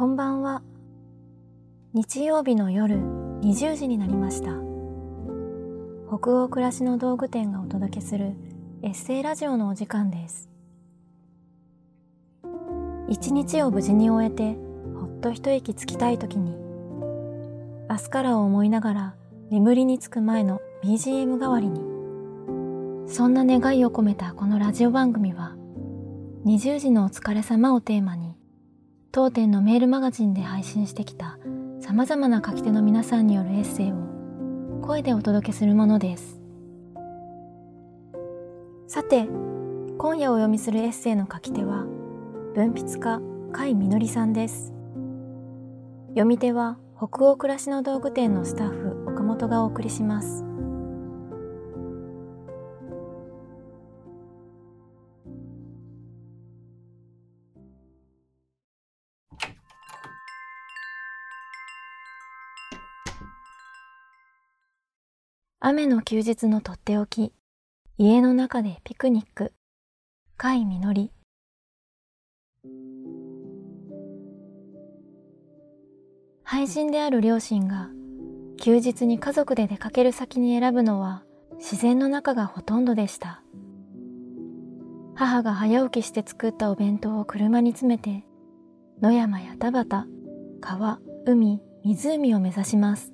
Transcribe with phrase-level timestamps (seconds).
[0.00, 0.62] こんばんは。
[1.92, 2.96] 日曜日の夜
[3.42, 4.52] 20時になりました。
[6.08, 8.32] 北欧暮らしの道具店がお届けする
[8.80, 10.48] エッセイラジオのお時間です。
[13.10, 14.56] 一日を無事に終えて
[14.98, 16.56] ほっと一息つきたい時に
[17.90, 19.14] 明日からを思いながら
[19.50, 21.78] 眠りにつく前の BGM 代わりに
[23.06, 25.56] そんな願いを込めたこのラジオ番組は
[26.46, 28.29] 20時のお疲れ様をテーマに
[29.12, 31.36] 当店のメールマガジンで配信してきた
[31.80, 33.96] 様々な書き手の皆さんによるエッセイを
[34.82, 36.40] 声でお届けするものです。
[38.86, 39.26] さて、
[39.98, 41.86] 今夜お読みするエッセイの書き手は、
[42.54, 44.72] 文筆家、甲斐みのりさんです。
[46.10, 50.44] 読み手は、北欧暮らしの道具店のスタッフ、岡本がお送りします。
[65.62, 67.34] 雨の休日のとっておき、
[67.98, 69.52] 家の中でピクニック、
[70.38, 71.12] 甲斐みのり。
[76.42, 77.90] 配信である両親が
[78.56, 81.24] 休日に家族で出かける先に選ぶのは
[81.58, 83.42] 自然の中がほとんどでした。
[85.14, 88.24] 母が早起きして作ったお弁当を車に詰めて
[89.02, 90.08] 野山や田畑、
[90.62, 93.09] 川、海、湖を目指します。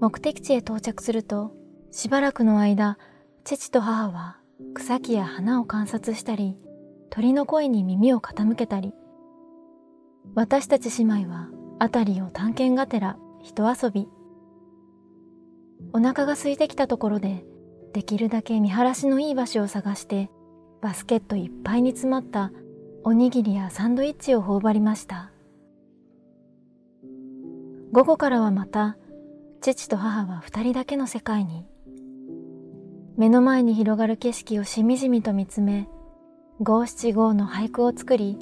[0.00, 1.52] 目的地へ到着すると、
[1.90, 2.96] しばらくの間、
[3.44, 4.38] 父と母は
[4.74, 6.56] 草木や花を観察したり、
[7.10, 8.94] 鳥の声に耳を傾けたり、
[10.34, 11.48] 私たち姉妹は
[11.80, 14.08] 辺りを探検がてら人遊び。
[15.92, 17.44] お腹が空いてきたところで、
[17.92, 20.30] できるだけ見晴らしのいい場所を探して、
[20.80, 22.52] バスケットいっぱいに詰まった
[23.04, 25.30] おにぎりやサンドイッチを頬張りました。
[27.92, 28.96] 午後からはまた
[29.60, 31.66] 父と母は二人だけの世界に。
[33.18, 35.86] 目の前に広がる景色をしみじみと見つめ、
[36.60, 38.38] 五七五の俳句を作り、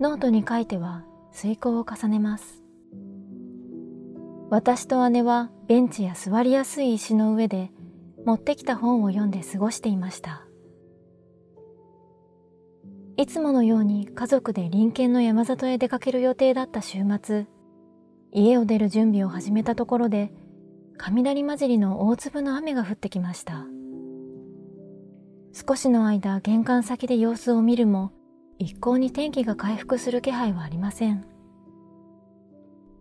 [0.00, 2.62] ノートに書いては推敲を重ねます。
[4.48, 7.72] 私と姉はベンチや座りやすい石の上で
[8.24, 10.46] 持ってきた本を読んで過ごしていました。
[13.16, 17.46] いつものように家族で林県の山里へ出かける予定だった週末、
[18.32, 20.32] 家を出る準備を始めたところで
[20.98, 23.66] 雷混じりの大粒の雨が降ってきました。
[25.52, 28.12] 少しの間玄関先で様子を見るも
[28.58, 31.24] 一向に天気が回復する気配はありません。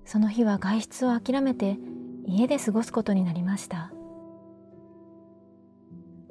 [0.06, 1.78] その日は外出を諦めて
[2.26, 3.92] 家で過ごすことになりました。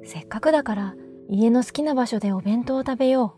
[0.03, 0.95] せっかくだから
[1.29, 3.37] 家の好きな場所でお弁当を食べよ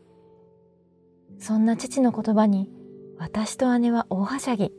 [1.38, 1.42] う。
[1.42, 2.70] そんな父の言葉に
[3.18, 4.72] 私と姉は大はしゃぎ。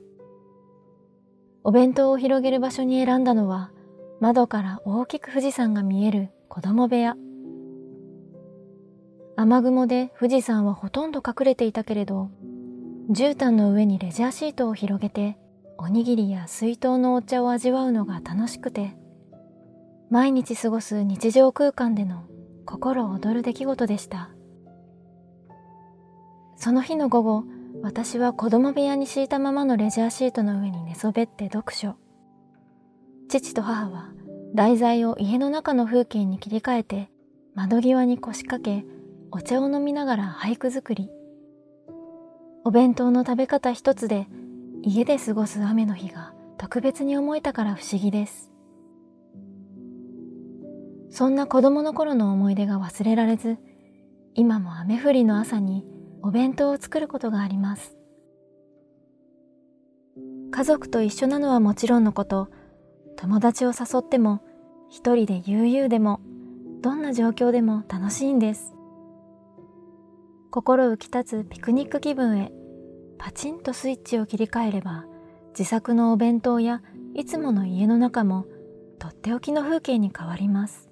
[1.68, 3.72] お弁当を広げる場所に選んだのは
[4.20, 7.16] 窓から大きく富士山が見える子供部屋。
[9.36, 12.30] 雨雲で富士山はほとんど隠れていたけれど、
[13.10, 15.38] 絨毯の上にレジャーシートを広げて、
[15.76, 18.96] おにぎりや水筒のお茶を味わうのが楽しくて、
[20.08, 22.28] 毎日過ごす日常空間での
[22.64, 24.30] 心躍る出来事でした。
[26.54, 27.44] その日の午後、
[27.82, 31.94] 私は子供部屋に敷いたままのレジャーシートの上に寝そべって読書。
[33.28, 34.12] 父と母は
[34.54, 37.10] 題材を家の中の風景に切り替えて
[37.54, 38.84] 窓際に腰掛け
[39.30, 41.10] お茶を飲みながら俳句作り。
[42.64, 44.26] お弁当の食べ方一つで
[44.82, 48.50] 家で過ごす雨の日が特別に思えたから不思議です。
[51.10, 53.58] そんな子供の頃の思い出が忘れられず、
[54.34, 55.84] 今も雨降りの朝に
[56.26, 57.96] お弁当を作ることがあります。
[60.50, 62.48] 家族と一緒なのはもちろんのこと、
[63.14, 64.42] 友達を誘っても、
[64.88, 66.18] 一人で悠々でも、
[66.82, 68.74] どんな状況でも楽しいんです。
[70.50, 72.50] 心浮き立つピクニック気分へ、
[73.18, 75.04] パチンとスイッチを切り替えれば、
[75.50, 76.82] 自作のお弁当や
[77.14, 78.46] いつもの家の中も、
[78.98, 80.90] とっておきの風景に変わります。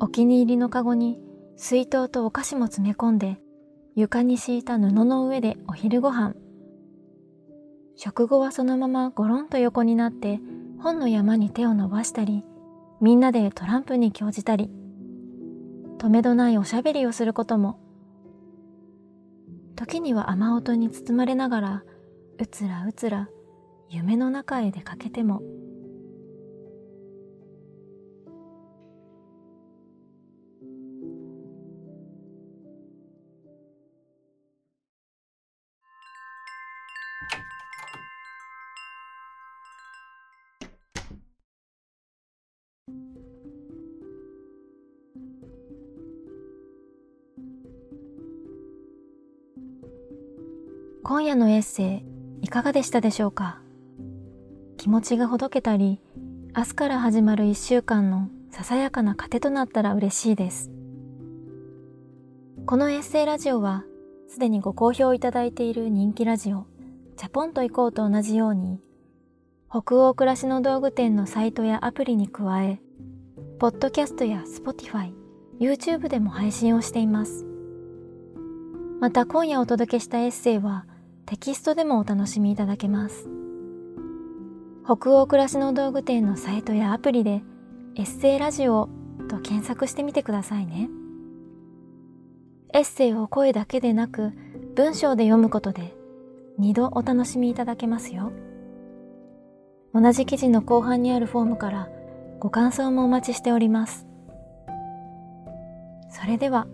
[0.00, 3.38] お気に入りのカゴに水筒とお菓子も詰め込んで、
[3.94, 6.34] 床に敷いた布の上でお昼ご飯。
[7.96, 10.40] 食後はそのままゴロンと横になって
[10.80, 12.44] 本の山に手を伸ばしたり、
[13.00, 14.70] みんなでトランプに興じたり、
[15.98, 17.78] 止めどないおしゃべりをすることも。
[19.76, 21.82] 時には雨音に包まれながら、
[22.38, 23.28] うつらうつら
[23.88, 25.42] 夢の中へ出かけても。
[51.04, 52.04] 今夜のエッセ
[52.40, 53.60] イいかがでしたでしょうか？
[54.76, 56.00] 気持ちがほどけたり
[56.56, 60.70] 明日から始まる一週間のささやかな糧となったら嬉しいです。
[62.66, 63.82] このエッセイラジオは
[64.28, 66.66] すでにご好評いただいている人気ラジオ
[67.16, 68.78] チャポンと行こうと同じように
[69.68, 72.80] 北欧暮らしの道具店のサイトやアプリに加え
[73.58, 75.12] ポッドキャストや Spotify、
[75.58, 77.44] YouTube でも配信をしています。
[79.00, 80.86] また今夜お届けしたエッセイは
[81.26, 83.28] テキストでもお楽しみいただけます
[84.84, 87.42] 北欧暮らしの道具店のサイトやアプリで
[87.94, 88.88] エッセイラジオ
[89.28, 90.90] と検索してみてくださいね。
[92.74, 94.32] エッセイを声だけでなく
[94.74, 95.94] 文章で読むことで
[96.58, 98.32] 二度お楽しみいただけますよ。
[99.94, 101.88] 同じ記事の後半にあるフォームから
[102.40, 104.06] ご感想もお待ちしております。
[106.10, 106.66] それでは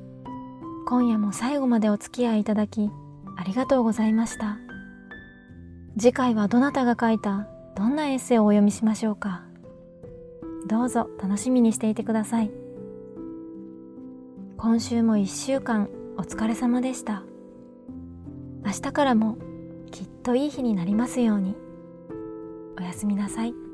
[0.89, 2.91] 今夜も最後までお付き合いいただき
[3.39, 4.59] ありがとうございました。
[5.99, 9.43] 次回はどなたが書いたどんなエッセイをお読みしましょうか
[10.69, 12.51] どうぞ楽しみにしていてください
[14.57, 17.25] 今週も一週間お疲れ様でした
[18.65, 19.39] 明日からも
[19.91, 21.57] きっといい日になりますように
[22.79, 23.68] おやすみなさい。